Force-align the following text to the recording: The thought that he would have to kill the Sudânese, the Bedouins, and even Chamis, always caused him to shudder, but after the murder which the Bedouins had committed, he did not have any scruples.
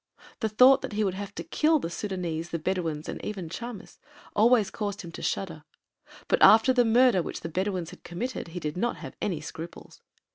The 0.39 0.49
thought 0.49 0.81
that 0.81 0.93
he 0.93 1.03
would 1.03 1.13
have 1.13 1.35
to 1.35 1.43
kill 1.43 1.77
the 1.77 1.89
Sudânese, 1.89 2.49
the 2.49 2.57
Bedouins, 2.57 3.07
and 3.07 3.23
even 3.23 3.49
Chamis, 3.49 3.99
always 4.35 4.71
caused 4.71 5.01
him 5.03 5.11
to 5.11 5.21
shudder, 5.21 5.63
but 6.27 6.41
after 6.41 6.73
the 6.73 6.83
murder 6.83 7.21
which 7.21 7.41
the 7.41 7.49
Bedouins 7.49 7.91
had 7.91 8.03
committed, 8.03 8.47
he 8.47 8.59
did 8.59 8.75
not 8.77 8.95
have 8.95 9.15
any 9.21 9.41
scruples. 9.41 10.01